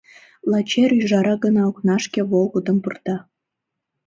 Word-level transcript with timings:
Лач 0.51 0.69
эр 0.83 0.91
ӱжара 0.99 1.35
гына 1.43 1.61
окнашке 1.69 2.21
волгыдым 2.31 2.77
пурта. 2.83 3.17